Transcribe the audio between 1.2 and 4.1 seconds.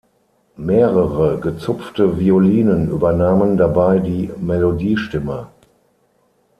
gezupfte Violinen übernahmen dabei